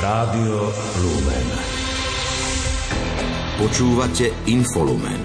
[0.00, 0.72] Rádio
[1.04, 1.48] Lumen.
[3.60, 5.20] Počúvate Infolumen.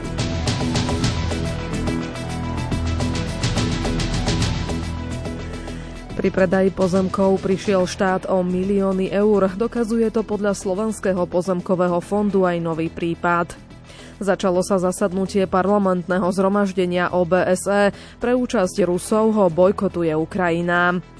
[6.20, 9.48] Pri predaji pozemkov prišiel štát o milióny eur.
[9.56, 13.56] Dokazuje to podľa Slovenského pozemkového fondu aj nový prípad.
[14.20, 17.96] Začalo sa zasadnutie parlamentného zhromaždenia OBSE.
[18.20, 21.15] Pre účasť Rusov ho bojkotuje Ukrajina.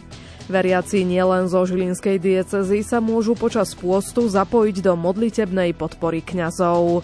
[0.46, 7.02] Veriaci nielen zo Žilinskej diecezy sa môžu počas pôstu zapojiť do modlitebnej podpory kňazov.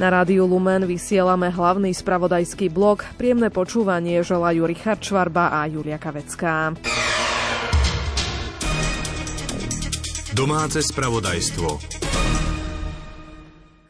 [0.00, 3.04] Na rádiu Lumen vysielame hlavný spravodajský blok.
[3.20, 6.72] Príjemné počúvanie želajú Richard Čvarba a Julia Kavecká.
[10.32, 11.68] Domáce spravodajstvo.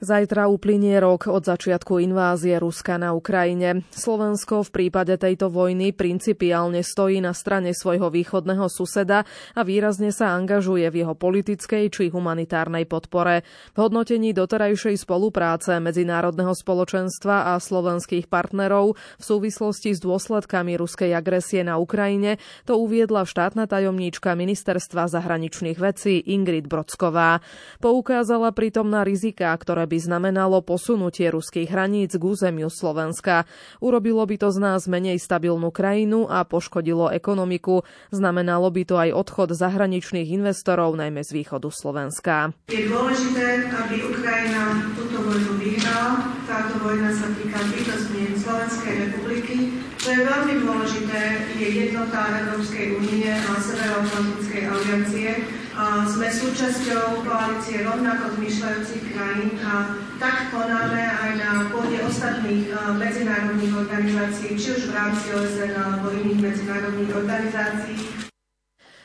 [0.02, 3.86] Zajtra uplynie rok od začiatku invázie Ruska na Ukrajine.
[3.94, 9.22] Slovensko v prípade tejto vojny principiálne stojí na strane svojho východného suseda
[9.54, 13.46] a výrazne sa angažuje v jeho politickej či humanitárnej podpore.
[13.46, 21.62] V hodnotení doterajšej spolupráce medzinárodného spoločenstva a slovenských partnerov v súvislosti s dôsledkami ruskej agresie
[21.62, 27.38] na Ukrajine to uviedla štátna tajomníčka ministerstva zahraničných vecí Ingrid Brodsková.
[27.78, 33.44] Poukázala pritom na riziká, ktoré by znamenalo posunutie ruských hraníc k územiu Slovenska.
[33.84, 37.84] Urobilo by to z nás menej stabilnú krajinu a poškodilo ekonomiku.
[38.08, 42.56] Znamenalo by to aj odchod zahraničných investorov, najmä z východu Slovenska.
[42.72, 46.31] Je dôležité, aby Ukrajina túto vojnu vyhrala.
[46.52, 49.72] Táto vojna sa týka bytostne Slovenskej republiky.
[50.04, 57.80] To je veľmi dôležité, je jednota Európskej únie a Severoatlantickej aliancie a sme súčasťou koalície
[57.80, 62.68] rovnako zmyšľajúcich krajín a tak konáme aj na pôde ostatných
[63.00, 68.21] medzinárodných organizácií, či už v rámci OSN alebo iných medzinárodných organizácií.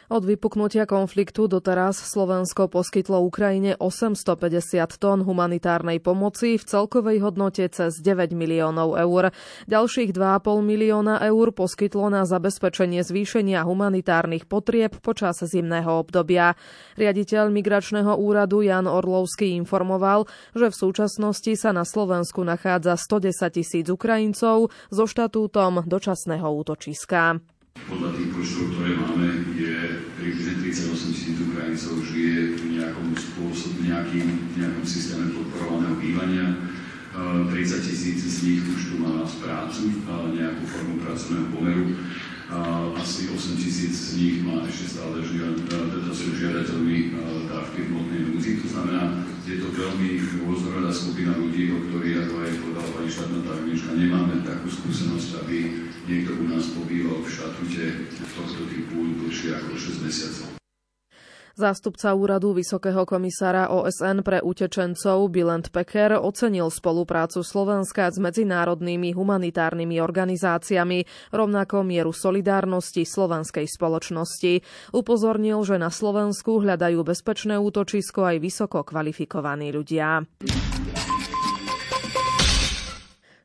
[0.07, 7.99] Od vypuknutia konfliktu doteraz Slovensko poskytlo Ukrajine 850 tón humanitárnej pomoci v celkovej hodnote cez
[7.99, 9.35] 9 miliónov eur.
[9.67, 16.55] Ďalších 2,5 milióna eur poskytlo na zabezpečenie zvýšenia humanitárnych potrieb počas zimného obdobia.
[16.95, 20.23] Riaditeľ Migračného úradu Jan Orlovský informoval,
[20.55, 27.43] že v súčasnosti sa na Slovensku nachádza 110 tisíc Ukrajincov so štatútom dočasného útočiska.
[27.85, 29.73] Podľa tých počtov, ktoré máme, je
[30.17, 36.57] približne 38 tisíc Ukrajincov žije v nejakom spôsob, nejakým, nejakom systéme podporovaného bývania.
[37.17, 39.89] 30 tisíc z nich už tu má prácu,
[40.33, 41.85] nejakú formu pracovného pomeru.
[42.97, 47.19] Asi 8 tisíc z nich má ešte stále žiad, teda sú žiadateľmi
[47.51, 48.63] dávky hmotnej núdzi.
[48.63, 53.39] To znamená, je to veľmi rôznorodá skupina ľudí, o ktorých, ako aj povedala pani štátna
[53.43, 55.57] tajomnička, nemáme takú skúsenosť, aby
[56.07, 57.83] niekto u nás pobýval v štatute
[58.15, 60.56] tohto typu dlhšie ako 6 mesiacov.
[61.57, 69.97] Zástupca úradu Vysokého komisára OSN pre utečencov Bilent Peker ocenil spoluprácu Slovenska s medzinárodnými humanitárnymi
[69.97, 74.61] organizáciami, rovnako mieru solidárnosti slovenskej spoločnosti.
[74.93, 80.29] Upozornil, že na Slovensku hľadajú bezpečné útočisko aj vysoko kvalifikovaní ľudia.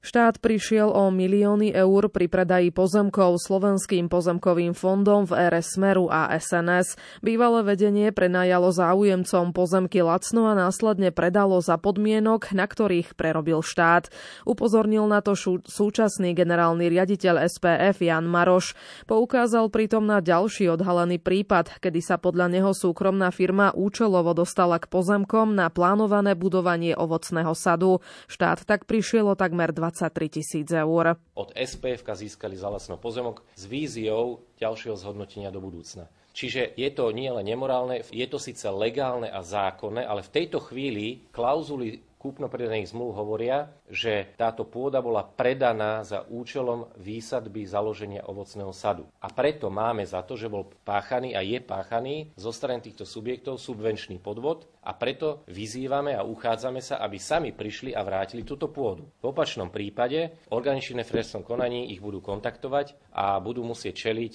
[0.03, 6.27] Štát prišiel o milióny eur pri predaji pozemkov Slovenským pozemkovým fondom v ére Smeru a
[6.43, 6.99] SNS.
[7.23, 14.11] Bývalé vedenie prenajalo záujemcom pozemky lacno a následne predalo za podmienok, na ktorých prerobil štát.
[14.43, 15.39] Upozornil na to
[15.71, 18.75] súčasný generálny riaditeľ SPF Jan Maroš.
[19.07, 24.91] Poukázal pritom na ďalší odhalený prípad, kedy sa podľa neho súkromná firma účelovo dostala k
[24.91, 28.03] pozemkom na plánované budovanie ovocného sadu.
[28.27, 31.21] Štát tak prišiel o takmer 20 23 tisíc eur.
[31.37, 36.09] Od SPF získali za lacno pozemok s víziou ďalšieho zhodnotenia do budúcna.
[36.33, 40.65] Čiže je to nie len nemorálne, je to síce legálne a zákonné, ale v tejto
[40.65, 48.71] chvíli klauzuly kúpno-predaných zmluv hovoria, že táto pôda bola predaná za účelom výsadby založenia ovocného
[48.71, 49.11] sadu.
[49.19, 53.59] A preto máme za to, že bol páchaný a je páchaný zo strany týchto subjektov
[53.59, 59.11] subvenčný podvod a preto vyzývame a uchádzame sa, aby sami prišli a vrátili túto pôdu.
[59.19, 64.35] V opačnom prípade organičné v konaní ich budú kontaktovať a budú musieť čeliť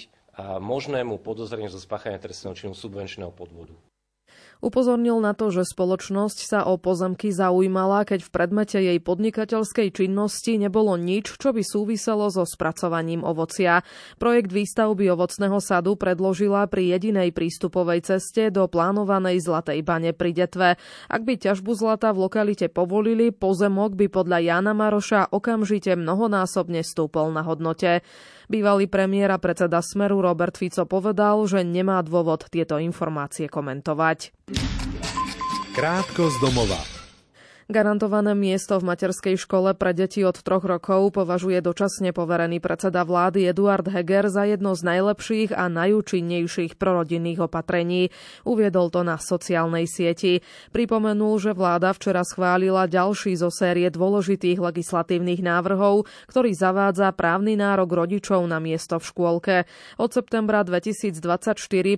[0.59, 3.73] možnému podozreniu zo spáchania trestného činu subvenčného podvodu.
[4.57, 10.57] Upozornil na to, že spoločnosť sa o pozemky zaujímala, keď v predmete jej podnikateľskej činnosti
[10.57, 13.85] nebolo nič, čo by súviselo so spracovaním ovocia.
[14.17, 20.81] Projekt výstavby ovocného sadu predložila pri jedinej prístupovej ceste do plánovanej Zlatej bane pri Detve.
[21.05, 27.29] Ak by ťažbu zlata v lokalite povolili, pozemok by podľa Jana Maroša okamžite mnohonásobne stúpol
[27.29, 28.01] na hodnote.
[28.47, 34.46] Bývalý premiér a predseda Smeru Robert Fico povedal, že nemá dôvod tieto informácie komentovať.
[35.77, 36.96] Krátko z domova.
[37.67, 43.43] Garantované miesto v materskej škole pre deti od troch rokov považuje dočasne poverený predseda vlády
[43.43, 48.15] Eduard Heger za jedno z najlepších a najúčinnejších prorodinných opatrení.
[48.47, 50.39] Uviedol to na sociálnej sieti.
[50.71, 57.99] Pripomenul, že vláda včera schválila ďalší zo série dôležitých legislatívnych návrhov, ktorý zavádza právny nárok
[57.99, 59.55] rodičov na miesto v škôlke.
[59.99, 61.19] Od septembra 2024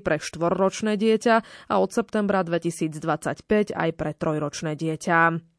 [0.01, 1.35] pre štvorročné dieťa
[1.69, 5.58] a od septembra 2025 aj pre trojročné dieťa.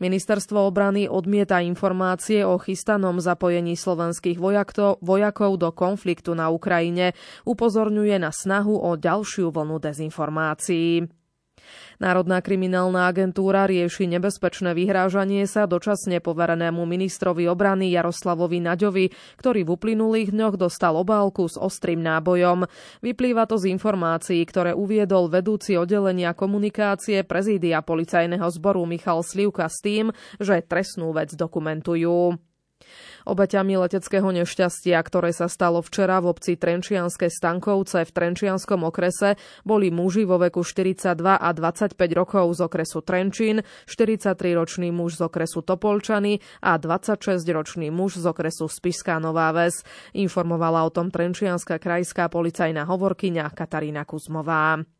[0.00, 4.40] Ministerstvo obrany odmieta informácie o chystanom zapojení slovenských
[5.04, 7.12] vojakov do konfliktu na Ukrajine.
[7.44, 11.19] Upozorňuje na snahu o ďalšiu vlnu dezinformácií.
[12.00, 19.72] Národná kriminálna agentúra rieši nebezpečné vyhrážanie sa dočasne poverenému ministrovi obrany Jaroslavovi Naďovi, ktorý v
[19.76, 22.64] uplynulých dňoch dostal obálku s ostrým nábojom.
[23.04, 29.84] Vyplýva to z informácií, ktoré uviedol vedúci oddelenia komunikácie prezídia policajného zboru Michal Slivka s
[29.84, 30.08] tým,
[30.40, 32.40] že trestnú vec dokumentujú.
[33.28, 39.36] Obeťami leteckého nešťastia, ktoré sa stalo včera v obci Trenčianske Stankovce v Trenčianskom okrese,
[39.66, 45.60] boli muži vo veku 42 a 25 rokov z okresu Trenčín, 43-ročný muž z okresu
[45.60, 49.82] Topolčany a 26-ročný muž z okresu Spišská Nová Ves.
[50.16, 54.99] Informovala o tom Trenčianská krajská policajná hovorkyňa Katarína Kuzmová.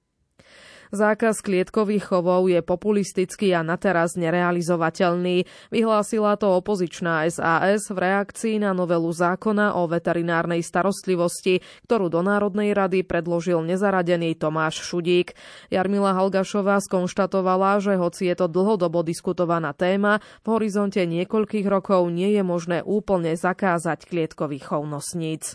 [0.90, 5.46] Zákaz klietkových chovov je populistický a na teraz nerealizovateľný.
[5.70, 12.74] Vyhlásila to opozičná SAS v reakcii na novelu zákona o veterinárnej starostlivosti, ktorú do Národnej
[12.74, 15.38] rady predložil nezaradený Tomáš Šudík.
[15.70, 22.34] Jarmila Halgašová skonštatovala, že hoci je to dlhodobo diskutovaná téma, v horizonte niekoľkých rokov nie
[22.34, 25.54] je možné úplne zakázať klietkových chov nosníc.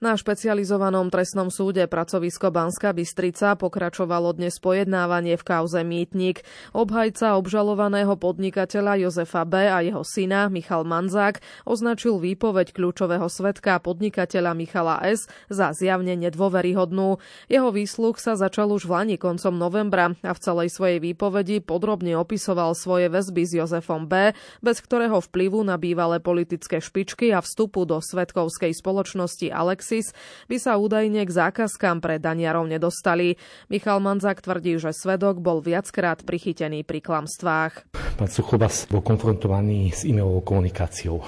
[0.00, 6.40] Na špecializovanom trestnom súde pracovisko Banska Bystrica pokračovalo dnes pojednávanie v kauze Mýtnik.
[6.72, 9.68] Obhajca obžalovaného podnikateľa Jozefa B.
[9.68, 15.28] a jeho syna Michal Manzák označil výpoveď kľúčového svetka podnikateľa Michala S.
[15.52, 17.20] za zjavne nedôveryhodnú.
[17.52, 22.16] Jeho výsluh sa začal už v Lani koncom novembra a v celej svojej výpovedi podrobne
[22.16, 24.32] opisoval svoje väzby s Jozefom B.,
[24.64, 30.14] bez ktorého vplyvu na bývalé politické špičky a vstupu do svetkovskej spoločnosti Alex Alexis
[30.46, 33.34] by sa údajne k zákazkám pre daniarov nedostali.
[33.66, 37.90] Michal Manzák tvrdí, že svedok bol viackrát prichytený pri klamstvách.
[38.14, 41.26] Pán Suchobas bol konfrontovaný s e-mailovou komunikáciou.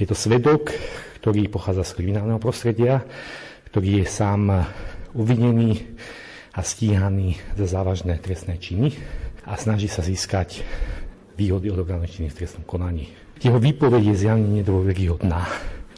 [0.00, 0.72] Je to svedok,
[1.20, 3.04] ktorý pochádza z kriminálneho prostredia,
[3.68, 4.64] ktorý je sám
[5.12, 5.84] uvinený
[6.56, 8.96] a stíhaný za závažné trestné činy
[9.44, 10.64] a snaží sa získať
[11.36, 13.12] výhody od orgánov v trestnom konaní.
[13.44, 15.44] Jeho výpoveď je zjavne nedôveryhodná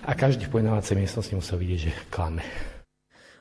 [0.02, 2.42] a každý v pojednávacej miestnosti musel vidieť, že klame.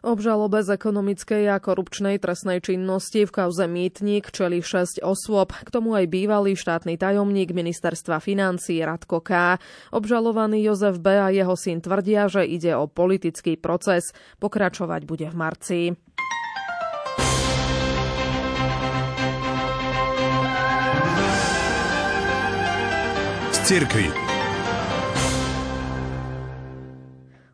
[0.01, 5.93] Obžalobe z ekonomickej a korupčnej trestnej činnosti v kauze Mýtnik čeli 6 osôb, k tomu
[5.93, 9.61] aj bývalý štátny tajomník ministerstva financí Radko K.
[9.93, 11.21] Obžalovaný Jozef B.
[11.21, 14.09] a jeho syn tvrdia, že ide o politický proces.
[14.41, 15.79] Pokračovať bude v marci.
[23.53, 24.30] Z cirkvi.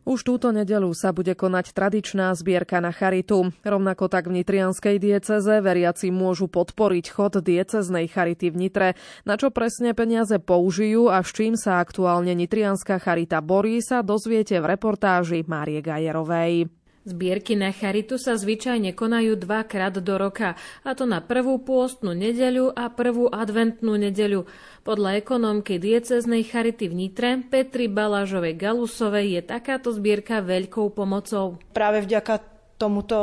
[0.08, 3.52] Už túto nedelu sa bude konať tradičná zbierka na charitu.
[3.60, 8.88] Rovnako tak v Nitrianskej dieceze veriaci môžu podporiť chod dieceznej charity v Nitre.
[9.28, 14.56] Na čo presne peniaze použijú a s čím sa aktuálne Nitrianská charita borí, sa dozviete
[14.64, 16.77] v reportáži Márie Gajerovej.
[17.08, 22.76] Zbierky na charitu sa zvyčajne konajú dvakrát do roka, a to na prvú pôstnu nedeľu
[22.76, 24.44] a prvú adventnú nedeľu.
[24.84, 31.56] Podľa ekonómky dieceznej charity v Nitre Petri Balážovej Galusovej je takáto zbierka veľkou pomocou.
[31.72, 32.44] Práve vďaka
[32.76, 33.18] tomuto,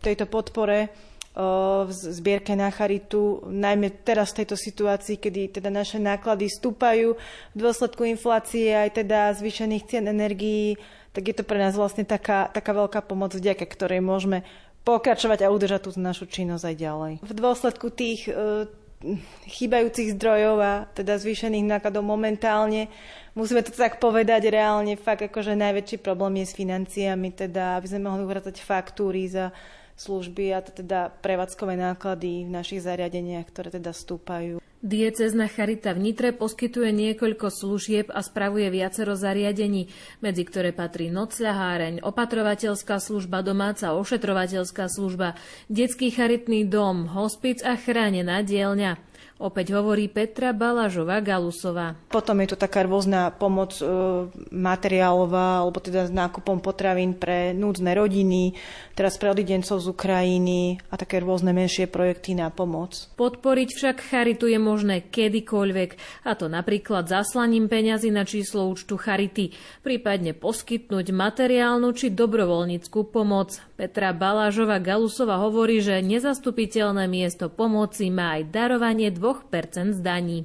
[0.00, 0.88] tejto podpore
[1.86, 7.14] v zbierke na charitu, najmä teraz v tejto situácii, kedy teda naše náklady stúpajú
[7.54, 10.74] v dôsledku inflácie aj teda zvýšených cien energií,
[11.14, 14.42] tak je to pre nás vlastne taká, taká veľká pomoc, vďaka ktorej môžeme
[14.82, 17.12] pokračovať a udržať tú našu činnosť aj ďalej.
[17.22, 18.66] V dôsledku tých e,
[19.46, 22.90] chýbajúcich zdrojov a teda zvýšených nákladov momentálne,
[23.38, 28.10] musíme to tak povedať reálne, fakt akože najväčší problém je s financiami, teda aby sme
[28.10, 29.54] mohli uhradzať faktúry za
[29.98, 34.62] služby a teda prevádzkové náklady v našich zariadeniach, ktoré teda stúpajú.
[34.78, 39.90] Diecezna Charita v Nitre poskytuje niekoľko služieb a spravuje viacero zariadení,
[40.22, 45.34] medzi ktoré patrí nocľaháreň, opatrovateľská služba, domáca ošetrovateľská služba,
[45.66, 49.07] detský charitný dom, hospic a chránená dielňa.
[49.38, 51.94] Opäť hovorí Petra Balažová Galusová.
[52.10, 53.86] Potom je to taká rôzna pomoc e,
[54.50, 58.58] materiálová, alebo teda s nákupom potravín pre núdzne rodiny,
[58.98, 63.06] teraz pre odidencov z Ukrajiny a také rôzne menšie projekty na pomoc.
[63.14, 65.90] Podporiť však Charitu je možné kedykoľvek,
[66.26, 69.54] a to napríklad zaslaním peňazí na číslo účtu Charity,
[69.86, 73.62] prípadne poskytnúť materiálnu či dobrovoľníckú pomoc.
[73.78, 80.38] Petra Balážová Galusova hovorí, že nezastupiteľné miesto pomoci má aj darovanie 2% z daní.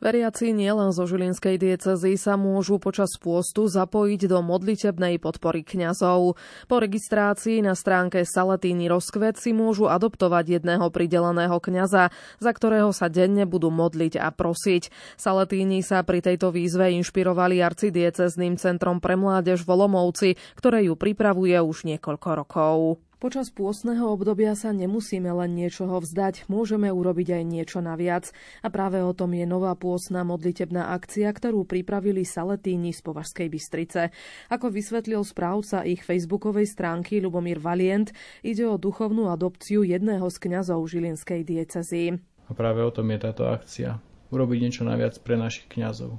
[0.00, 6.40] Veriaci nielen zo Žilinskej diecezy sa môžu počas pôstu zapojiť do modlitebnej podpory kňazov.
[6.72, 12.08] Po registrácii na stránke Salatíny Rozkvet si môžu adoptovať jedného prideleného kňaza,
[12.40, 14.88] za ktorého sa denne budú modliť a prosiť.
[15.20, 21.60] Salatíni sa pri tejto výzve inšpirovali arcidiecezným centrom pre mládež v Olomovci, ktoré ju pripravuje
[21.60, 23.09] už niekoľko rokov.
[23.20, 28.32] Počas pôstneho obdobia sa nemusíme len niečoho vzdať, môžeme urobiť aj niečo naviac.
[28.64, 34.08] A práve o tom je nová pôstna modlitebná akcia, ktorú pripravili Saletíni z Považskej Bystrice.
[34.48, 38.08] Ako vysvetlil správca ich facebookovej stránky Lubomír Valient,
[38.40, 42.16] ide o duchovnú adopciu jedného z kňazov Žilinskej diecezy.
[42.48, 44.00] A práve o tom je táto akcia.
[44.32, 46.16] Urobiť niečo naviac pre našich kňazov.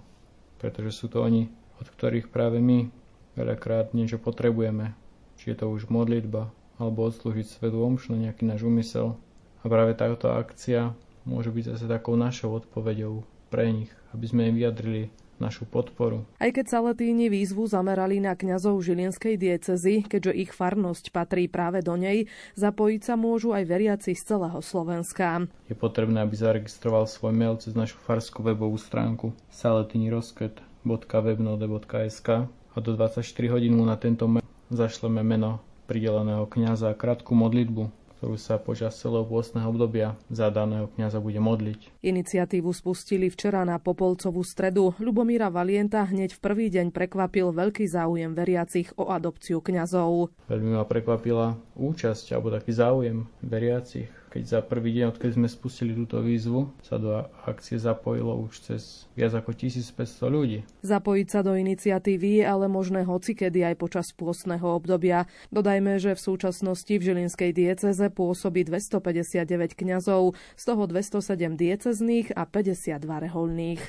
[0.62, 1.50] Pretože sú to oni,
[1.81, 2.93] od ktorých práve my
[3.34, 4.93] veľakrát niečo potrebujeme.
[5.41, 9.22] Či je to už modlitba, alebo odslúžiť svetu omšu na nejaký náš úmysel.
[9.62, 10.98] A práve táto akcia
[11.30, 13.22] môže byť zase takou našou odpoveďou
[13.54, 16.22] pre nich, aby sme im vyjadrili našu podporu.
[16.38, 21.98] Aj keď Saletíni výzvu zamerali na kňazov Žilinskej diecezy, keďže ich farnosť patrí práve do
[21.98, 25.50] nej, zapojiť sa môžu aj veriaci z celého Slovenska.
[25.66, 33.26] Je potrebné, aby zaregistroval svoj mail cez našu farskú webovú stránku salatinirosket.webnode.sk a do 24
[33.50, 35.60] hodín mu na tento mail zašleme meno
[35.92, 42.00] prideleného kňaza krátku modlitbu, ktorú sa počas celého pôstneho obdobia za daného kňaza bude modliť.
[42.00, 44.96] Iniciatívu spustili včera na Popolcovú stredu.
[45.04, 50.32] Lubomíra Valienta hneď v prvý deň prekvapil veľký záujem veriacich o adopciu kňazov.
[50.48, 55.92] Veľmi ma prekvapila účasť alebo taký záujem veriacich keď za prvý deň, odkedy sme spustili
[55.92, 60.60] túto výzvu, sa do akcie zapojilo už cez viac ako 1500 ľudí.
[60.88, 65.28] Zapojiť sa do iniciatívy je ale možné hocikedy aj počas pôstneho obdobia.
[65.52, 72.48] Dodajme, že v súčasnosti v Žilinskej dieceze pôsobí 259 kňazov, z toho 207 diecezných a
[72.48, 73.84] 52 reholných.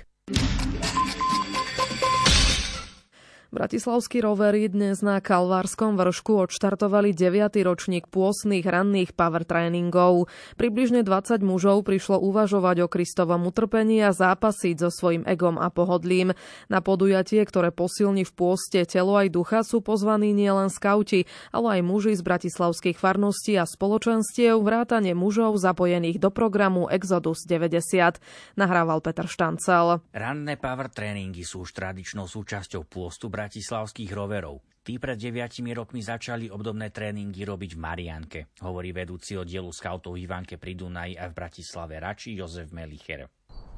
[3.52, 7.52] Bratislavskí rovery dnes na Kalvárskom vršku odštartovali 9.
[7.68, 10.32] ročník pôsnych ranných power tréningov.
[10.56, 16.32] Približne 20 mužov prišlo uvažovať o Kristovom utrpení a zápasiť so svojím egom a pohodlím.
[16.72, 21.80] Na podujatie, ktoré posilní v pôste telo aj ducha, sú pozvaní nielen skauti, ale aj
[21.84, 28.16] muži z bratislavských farností a spoločenstiev, vrátane mužov zapojených do programu Exodus 90.
[28.56, 30.00] Nahrával Peter Štancel.
[30.16, 34.62] Ranné power tréningy sú už tradičnou súčasťou pôstu bratislavských roverov.
[34.86, 40.62] Tí pred deviatimi rokmi začali obdobné tréningy robiť v Marianke, hovorí vedúci oddielu skautov Ivanke
[40.62, 43.26] pri Dunaji a v Bratislave Rači Jozef Melicher.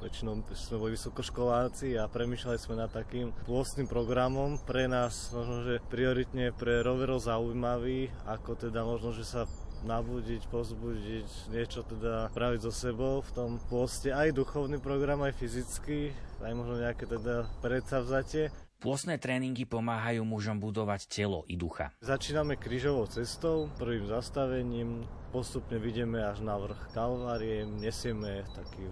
[0.01, 4.61] Väčšinou sme boli vysokoškoláci a premyšľali sme nad takým pôstnym programom.
[4.61, 9.49] Pre nás možno, že prioritne pre roverov zaujímavý, ako teda možno, že sa
[9.85, 16.09] nabudiť, pozbudiť, niečo teda praviť so sebou v tom pôste, aj duchovný program, aj fyzický,
[16.41, 18.49] aj možno nejaké teda predsavzatie.
[18.83, 21.95] Pôsne tréningy pomáhajú mužom budovať telo i ducha.
[22.03, 28.87] Začíname krížovou cestou, prvým zastavením, postupne vidíme až na vrch Kalvárie, nesieme taký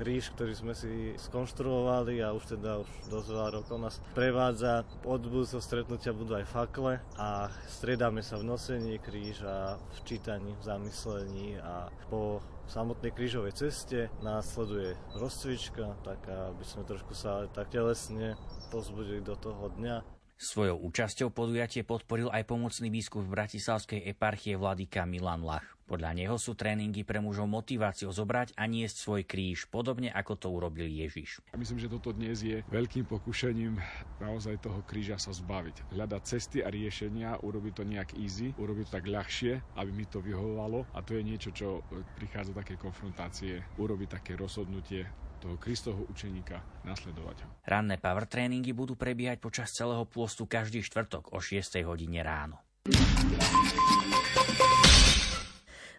[0.00, 4.88] kríž, ktorý sme si skonštruovali a už teda už dosť veľa rokov nás prevádza.
[5.04, 10.62] Od budúceho stretnutia budú aj fakle a stredáme sa v nosení kríža, v čítaní, v
[10.64, 18.38] zamyslení a po samotnej krížovej ceste následuje rozcvička, tak aby sme trošku sa tak telesne
[18.70, 20.19] pozbudili do toho dňa.
[20.40, 25.76] Svojou účasťou podujatie podporil aj pomocný biskup Bratislavskej eparchie vladyka Milan Lach.
[25.84, 30.48] Podľa neho sú tréningy pre mužov motiváciou zobrať a niesť svoj kríž, podobne ako to
[30.48, 31.44] urobil Ježiš.
[31.52, 33.76] Myslím, že toto dnes je veľkým pokušením
[34.16, 35.92] naozaj toho kríža sa zbaviť.
[35.92, 40.24] Hľadať cesty a riešenia, urobiť to nejak easy, urobiť to tak ľahšie, aby mi to
[40.24, 41.84] vyhovovalo a to je niečo, čo
[42.16, 45.04] prichádza také konfrontácie, urobiť také rozhodnutie
[45.40, 47.48] toho Kristovho učeníka nasledovať ho.
[47.64, 52.60] Ranné power tréningy budú prebiehať počas celého pôstu každý štvrtok o 6 hodine ráno.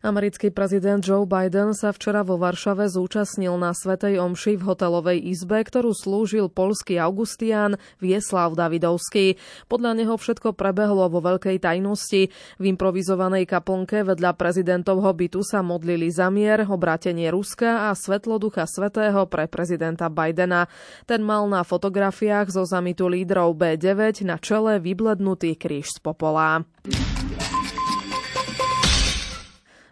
[0.01, 5.62] Americký prezident Joe Biden sa včera vo Varšave zúčastnil na Svetej Omši v hotelovej izbe,
[5.62, 9.38] ktorú slúžil polský Augustián Vieslav Davidovský.
[9.70, 12.34] Podľa neho všetko prebehlo vo veľkej tajnosti.
[12.34, 18.65] V improvizovanej kaplnke vedľa prezidentovho bytu sa modlili za mier, obrátenie Ruska a svetlo Ducha
[18.65, 20.65] Svetého pre prezidenta Bidena.
[21.05, 26.65] Ten mal na fotografiách zo zamitu lídrov B9 na čele vyblednutý kríž z popola.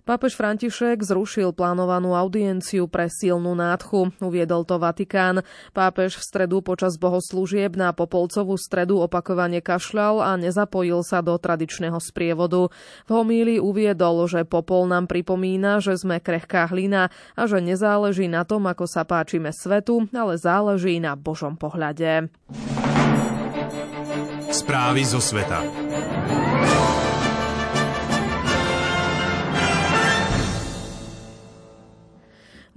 [0.10, 5.46] Pápež František zrušil plánovanú audienciu pre silnú nádchu, uviedol to Vatikán.
[5.70, 12.02] Pápež v stredu počas bohoslúžieb na Popolcovú stredu opakovane kašľal a nezapojil sa do tradičného
[12.02, 12.74] sprievodu.
[13.06, 18.50] V homíli uviedol, že Popol nám pripomína, že sme krehká hlina a že nezáleží na
[18.50, 22.34] tom, ako sa páčime svetu, ale záleží na Božom pohľade.
[24.50, 25.89] Správy zo sveta.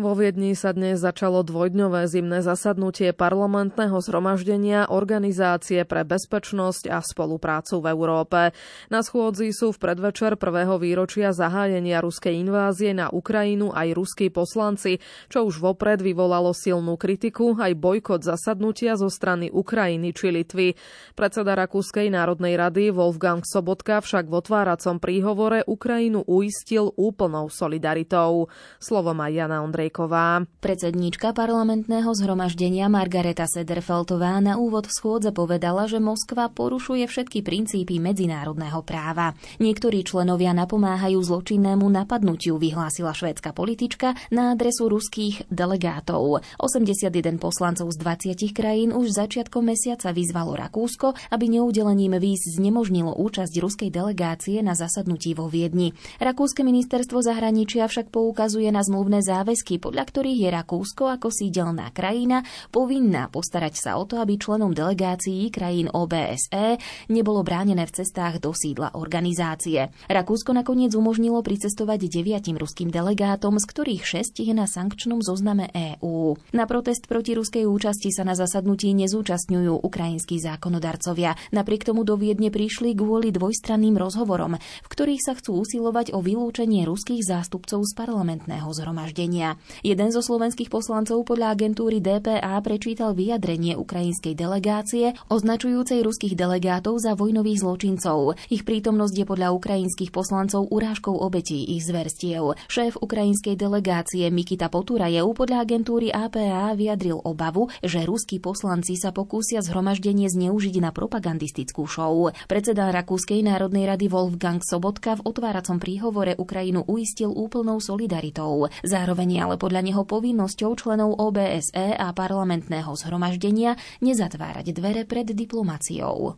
[0.02, 7.78] Vo Viedni sa dnes začalo dvojdňové zimné zasadnutie parlamentného zhromaždenia Organizácie pre bezpečnosť a spoluprácu
[7.78, 8.50] v Európe.
[8.90, 14.99] Na schôdzi sú v predvečer prvého výročia zahájenia ruskej invázie na Ukrajinu aj ruskí poslanci,
[15.30, 20.75] čo už vopred vyvolalo silnú kritiku aj bojkot zasadnutia zo strany Ukrajiny či Litvy.
[21.14, 28.50] Predseda Rakúskej národnej rady Wolfgang Sobotka však v otváracom príhovore Ukrajinu uistil úplnou solidaritou.
[28.82, 30.49] Slovo má Jana Ondrej Ondrejková.
[30.64, 38.80] Predsedníčka parlamentného zhromaždenia Margareta Sederfeltová na úvod schôdze povedala, že Moskva porušuje všetky princípy medzinárodného
[38.88, 39.37] práva.
[39.61, 46.40] Niektorí členovia napomáhajú zločinnému napadnutiu, vyhlásila švédska politička na adresu ruských delegátov.
[46.56, 47.96] 81 poslancov z
[48.32, 54.72] 20 krajín už začiatkom mesiaca vyzvalo Rakúsko, aby neudelením víz znemožnilo účasť ruskej delegácie na
[54.72, 55.92] zasadnutí vo Viedni.
[56.16, 62.46] Rakúske ministerstvo zahraničia však poukazuje na zmluvné záväzky podľa ktorých je Rakúsko ako sídelná krajina
[62.70, 66.78] povinná postarať sa o to, aby členom delegácií krajín OBSE
[67.10, 69.90] nebolo bránené v cestách do sídla organizácie.
[70.06, 76.38] Rakúsko nakoniec umožnilo pricestovať deviatim ruským delegátom, z ktorých šest je na sankčnom zozname EÚ.
[76.54, 81.34] Na protest proti ruskej účasti sa na zasadnutí nezúčastňujú ukrajinskí zákonodarcovia.
[81.50, 86.85] Napriek tomu do Viedne prišli kvôli dvojstranným rozhovorom, v ktorých sa chcú usilovať o vylúčenie
[86.85, 89.57] ruských zástupcov z parlamentného zhromaždenia.
[89.83, 97.16] Jeden zo slovenských poslancov podľa agentúry DPA prečítal vyjadrenie ukrajinskej delegácie, označujúcej ruských delegátov za
[97.16, 98.37] vojnových zločincov.
[98.53, 102.55] Ich prítomnosť je podľa ukrajinských poslancov urážkou obetí ich zverstiev.
[102.68, 109.64] Šéf ukrajinskej delegácie Mikita Poturajev podľa agentúry APA vyjadril obavu, že ruskí poslanci sa pokúsia
[109.64, 112.31] zhromaždenie zneužiť na propagandistickú show.
[112.46, 118.68] Predseda Rakúskej národnej rady Wolfgang Sobotka v otváracom príhovore Ukrajinu uistil úplnou solidaritou.
[118.85, 126.36] Zároveň ale podľa neho povinnosťou členov OBSE a parlamentného zhromaždenia nezatvárať dvere pred diplomáciou.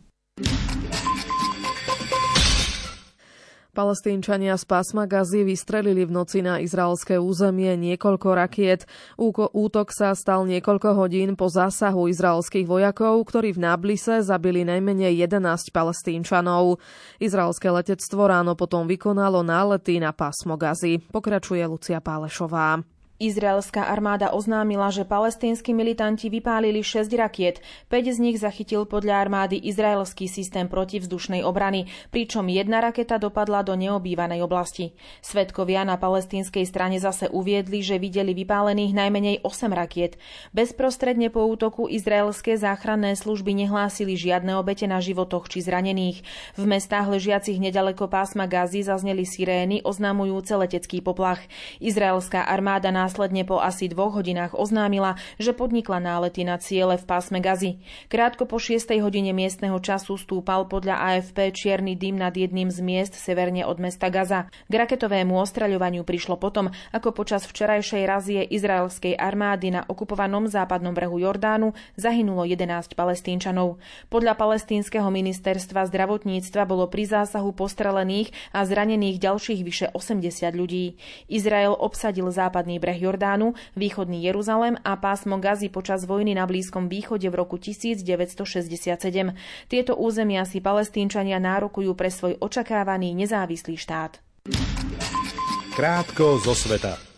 [3.75, 8.87] Palestínčania z pásma Gazy vystrelili v noci na izraelské územie niekoľko rakiet.
[9.19, 15.75] Útok sa stal niekoľko hodín po zásahu izraelských vojakov, ktorí v Náblise zabili najmenej 11
[15.75, 16.79] palestínčanov.
[17.19, 21.11] Izraelské letectvo ráno potom vykonalo nálety na pásmo Gazy.
[21.11, 22.94] Pokračuje Lucia Pálešová.
[23.15, 27.63] Izraelská armáda oznámila, že palestínsky militanti vypálili 6 rakiet.
[27.87, 33.79] 5 z nich zachytil podľa armády izraelský systém protivzdušnej obrany, pričom jedna raketa dopadla do
[33.79, 34.99] neobývanej oblasti.
[35.23, 40.19] Svedkovia na palestínskej strane zase uviedli, že videli vypálených najmenej 8 rakiet.
[40.51, 46.19] Bezprostredne po útoku izraelské záchranné služby nehlásili žiadne obete na životoch či zranených.
[46.59, 51.39] V mestách ležiacich nedaleko pásma Gazy zazneli sirény oznamujúce letecký poplach.
[51.79, 57.05] Izraelská armáda na následne po asi dvoch hodinách oznámila, že podnikla nálety na ciele v
[57.05, 57.77] pásme Gazy.
[58.09, 63.13] Krátko po 6 hodine miestneho času stúpal podľa AFP čierny dym nad jedným z miest
[63.13, 64.49] severne od mesta Gaza.
[64.65, 71.21] K raketovému ostraľovaniu prišlo potom, ako počas včerajšej razie izraelskej armády na okupovanom západnom brehu
[71.21, 73.77] Jordánu zahynulo 11 palestínčanov.
[74.09, 80.97] Podľa palestínskeho ministerstva zdravotníctva bolo pri zásahu postrelených a zranených ďalších vyše 80 ľudí.
[81.29, 86.87] Izrael obsadil západný breh breh Jordánu, východný Jeruzalem a pásmo Gazy počas vojny na Blízkom
[86.87, 89.35] východe v roku 1967.
[89.67, 94.23] Tieto územia si palestínčania nárokujú pre svoj očakávaný nezávislý štát.
[95.75, 97.14] Krátko zo sveta.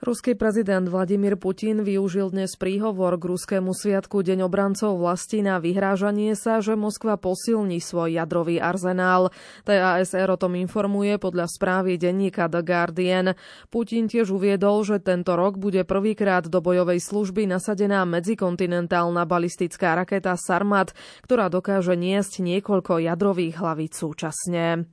[0.00, 6.32] Ruský prezident Vladimír Putin využil dnes príhovor k ruskému sviatku Deň obrancov vlasti na vyhrážanie
[6.32, 9.28] sa, že Moskva posilní svoj jadrový arzenál.
[9.68, 13.36] TASR o tom informuje podľa správy denníka The Guardian.
[13.68, 20.32] Putin tiež uviedol, že tento rok bude prvýkrát do bojovej služby nasadená medzikontinentálna balistická raketa
[20.40, 20.96] Sarmat,
[21.28, 24.88] ktorá dokáže niesť niekoľko jadrových hlavíc súčasne.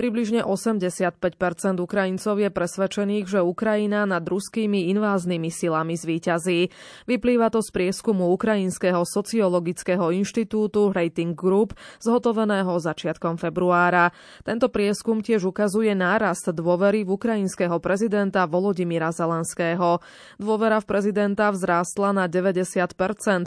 [0.00, 6.72] Približne 85% Ukrajincov je presvedčených, že Ukrajina nad ruskými inváznými silami zvíťazí.
[7.04, 14.08] Vyplýva to z prieskumu Ukrajinského sociologického inštitútu Rating Group zhotoveného začiatkom februára.
[14.40, 20.00] Tento prieskum tiež ukazuje nárast dôvery v ukrajinského prezidenta Volodymyra Zelenského.
[20.40, 22.88] Dôvera v prezidenta vzrástla na 90%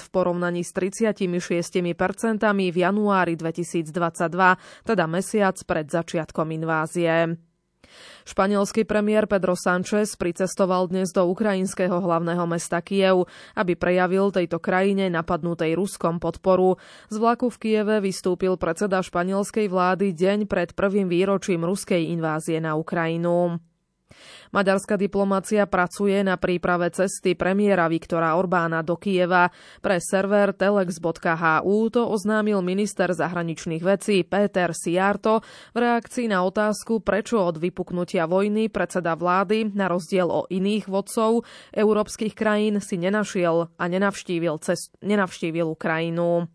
[0.06, 1.18] v porovnaní s 36%
[2.46, 3.90] v januári 2022,
[4.86, 7.40] teda mesiac pred začiatkom začiatkom invázie.
[8.24, 15.12] Španielský premiér Pedro Sánchez pricestoval dnes do ukrajinského hlavného mesta Kiev, aby prejavil tejto krajine
[15.12, 16.80] napadnutej Ruskom podporu.
[17.12, 22.80] Z vlaku v Kieve vystúpil predseda španielskej vlády deň pred prvým výročím ruskej invázie na
[22.80, 23.60] Ukrajinu.
[24.54, 29.50] Maďarská diplomácia pracuje na príprave cesty premiéra Viktora Orbána do Kieva.
[29.82, 35.42] Pre server telex.hu to oznámil minister zahraničných vecí Peter Siarto
[35.74, 41.46] v reakcii na otázku, prečo od vypuknutia vojny predseda vlády, na rozdiel o iných vodcov
[41.74, 46.48] európskych krajín, si nenašiel a nenavštívil, cest, nenavštívil Ukrajinu.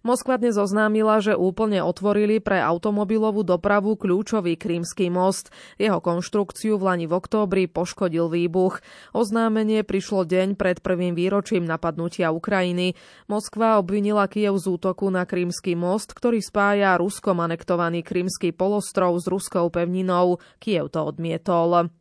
[0.00, 5.52] Moskva dnes oznámila, že úplne otvorili pre automobilovú dopravu kľúčový krímsky most.
[5.76, 8.80] Jeho konštrukciu v Lani v októbri poškodil výbuch.
[9.12, 12.96] Oznámenie prišlo deň pred prvým výročím napadnutia Ukrajiny.
[13.28, 19.28] Moskva obvinila Kiev z útoku na krímsky most, ktorý spája ruskom anektovaný krímsky polostrov s
[19.28, 20.40] ruskou pevninou.
[20.56, 21.92] Kiev to odmietol.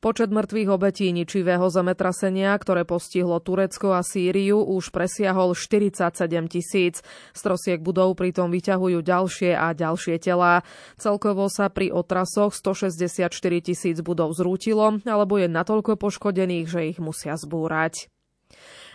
[0.00, 6.14] Počet mŕtvych obetí ničivého zemetrasenia, ktoré postihlo Turecko a Sýriu, už presiahol 47
[6.46, 7.04] tisíc.
[7.36, 10.64] Z trosiek budov pritom vyťahujú ďalšie a ďalšie telá.
[10.96, 13.28] Celkovo sa pri otrasoch 164
[13.60, 18.13] tisíc budov zrútilo, alebo je natoľko poškodených, že ich musia zbúrať.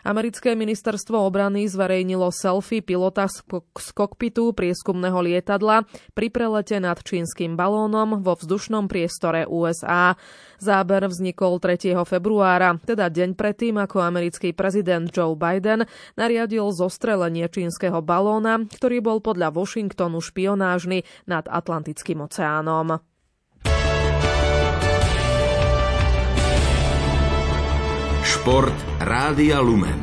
[0.08, 5.84] Americké ministerstvo obrany zverejnilo selfie pilota z kokpitu prieskumného lietadla
[6.16, 10.16] pri prelete nad čínskym balónom vo vzdušnom priestore USA.
[10.60, 11.96] Záber vznikol 3.
[12.04, 15.88] februára, teda deň predtým, ako americký prezident Joe Biden
[16.20, 23.09] nariadil zostrelenie čínskeho balóna, ktorý bol podľa Washingtonu špionážny nad Atlantickým oceánom.
[28.40, 28.72] Šport
[29.04, 30.00] Rádia Lumen.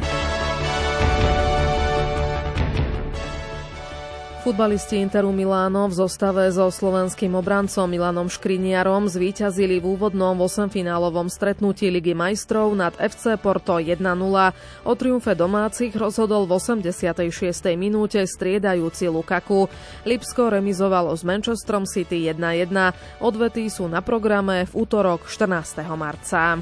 [4.45, 11.89] Futbalisti Interu Miláno v zostave so slovenským obrancom Milanom Škriniarom zvíťazili v úvodnom 8-finálovom stretnutí
[11.89, 14.05] Ligy majstrov nad FC Porto 1-0.
[14.85, 17.33] O triumfe domácich rozhodol v 86.
[17.73, 19.73] minúte striedajúci Lukaku.
[20.05, 22.69] Lipsko remizovalo s Manchesterom City 1-1.
[23.25, 25.89] Odvety sú na programe v útorok 14.
[25.97, 26.61] marca.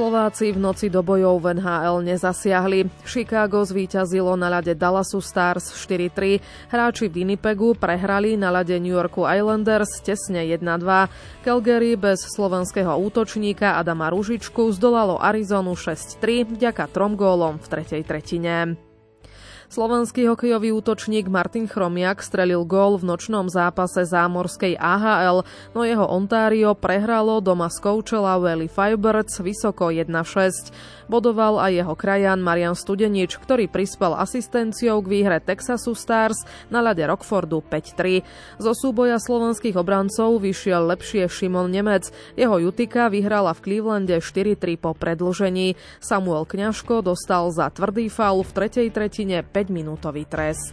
[0.00, 2.88] Slováci v noci do bojov v NHL nezasiahli.
[3.04, 6.40] Chicago zvíťazilo na ľade Dallasu Stars 4-3.
[6.72, 10.64] Hráči Winnipegu prehrali na ľade New Yorku Islanders tesne 1-2.
[11.44, 18.89] Calgary bez slovenského útočníka Adama Ružičku zdolalo Arizonu 6-3 vďaka trom gólom v tretej tretine.
[19.70, 25.46] Slovenský hokejový útočník Martin Chromiak strelil gól v nočnom zápase zámorskej AHL,
[25.78, 30.74] no jeho Ontario prehralo doma z Koučela Valley Firebirds vysoko 1-6.
[31.06, 37.06] Bodoval aj jeho krajan Marian Studenič, ktorý prispel asistenciou k výhre Texasu Stars na ľade
[37.06, 38.26] Rockfordu 5-3.
[38.58, 42.10] Zo súboja slovenských obrancov vyšiel lepšie Šimon Nemec.
[42.34, 45.78] Jeho Jutika vyhrala v Clevelande 4-3 po predlžení.
[46.02, 50.72] Samuel Kňažko dostal za tvrdý faul v tretej tretine 5-minútový trest.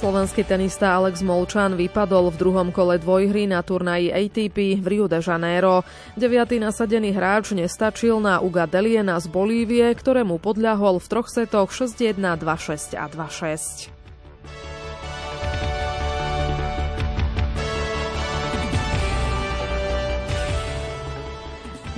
[0.00, 5.20] Slovenský tenista Alex Molčan vypadol v druhom kole dvojhry na turnaji ATP v Rio de
[5.20, 5.84] Janeiro.
[6.16, 12.16] Deviatý nasadený hráč nestačil na Uga Deliena z Bolívie, ktorému podľahol v troch setoch 6-1,
[12.16, 13.99] 2-6 a 2-6.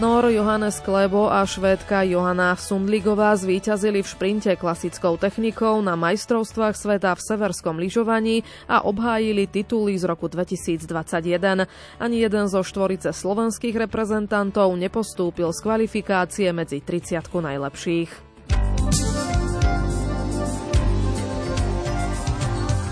[0.02, 7.14] Nor Johannes Klebo a švédka Johanna Sundligová zvíťazili v šprinte klasickou technikou na majstrovstvách sveta
[7.14, 11.70] v severskom lyžovaní a obhájili tituly z roku 2021.
[12.02, 18.10] Ani jeden zo štvorice slovenských reprezentantov nepostúpil z kvalifikácie medzi 30 najlepších.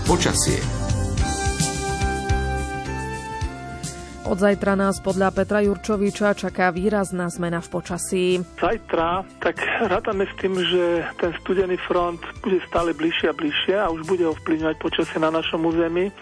[0.07, 0.80] Počasie
[4.21, 8.25] Od zajtra nás podľa Petra Jurčoviča čaká výrazná zmena v počasí.
[8.61, 13.89] Zajtra tak rátame s tým, že ten studený front bude stále bližšie a bližšie a
[13.89, 16.13] už bude ovplyvňovať počasie na našom území.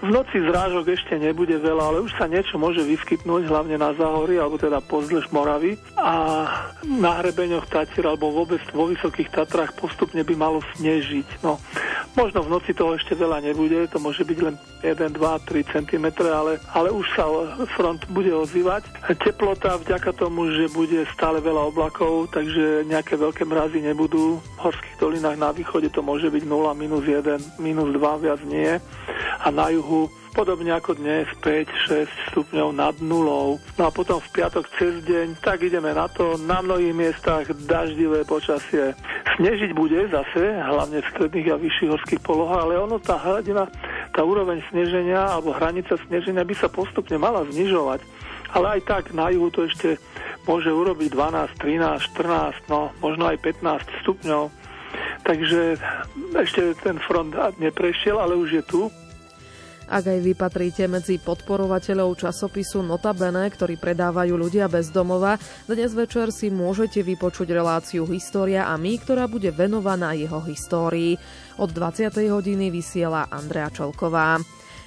[0.00, 4.38] V noci zrážok ešte nebude veľa, ale už sa niečo môže vyskytnúť, hlavne na záhory,
[4.38, 5.76] alebo teda pozdĺž Moravy.
[5.98, 6.46] A
[6.86, 11.44] na hrebeňoch Tatier, alebo vôbec vo Vysokých Tatrách postupne by malo snežiť.
[11.44, 11.60] No,
[12.14, 16.06] možno v noci toho ešte veľa nebude, to môže byť len 1, 2, 3 cm,
[16.26, 17.24] ale, ale už sa
[17.76, 18.84] front bude ozývať.
[19.20, 24.38] Teplota vďaka tomu, že bude stále veľa oblakov, takže nejaké veľké mrazy nebudú.
[24.38, 28.76] V horských dolinách na východe to môže byť 0, minus 1, minus 2, viac nie.
[29.40, 33.58] A na juhu podobne ako dnes 5-6 stupňov nad nulou.
[33.74, 36.38] No a potom v piatok cez deň, tak ideme na to.
[36.38, 38.94] Na mnohých miestach daždivé počasie.
[39.36, 43.66] Snežiť bude zase, hlavne v stredných a vyšších horských polohách, ale ono tá hladina,
[44.14, 48.00] tá úroveň sneženia alebo hranica sneženia by sa postupne mala znižovať.
[48.50, 49.98] Ale aj tak na juhu to ešte
[50.46, 54.50] môže urobiť 12, 13, 14, no možno aj 15 stupňov.
[55.22, 55.78] Takže
[56.34, 57.30] ešte ten front
[57.62, 58.80] neprešiel, ale už je tu.
[59.90, 65.34] Ak aj vy patríte medzi podporovateľov časopisu Notabene, ktorý predávajú ľudia bez domova,
[65.66, 71.18] dnes večer si môžete vypočuť reláciu História a my, ktorá bude venovaná jeho histórii.
[71.58, 72.06] Od 20.
[72.30, 74.38] hodiny vysiela Andrea Čolková.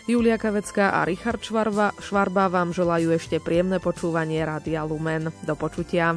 [0.08, 5.36] Julia Kavecká a Richard Švarba, Švarba vám želajú ešte príjemné počúvanie Rádia Lumen.
[5.44, 6.16] Do počutia.